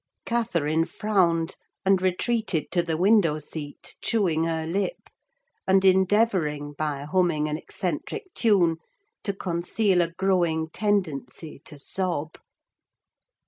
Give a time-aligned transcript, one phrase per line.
[0.25, 5.11] Catherine frowned, and retreated to the window seat chewing her lip,
[5.67, 8.77] and endeavouring, by humming an eccentric tune,
[9.23, 12.39] to conceal a growing tendency to sob.